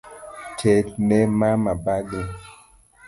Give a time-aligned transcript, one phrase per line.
[0.59, 2.21] Terne mama bagni